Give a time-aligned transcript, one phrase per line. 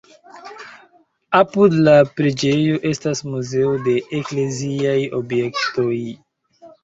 [1.39, 6.01] Apud la preĝejo estas muzeo de ekleziaj objektoj.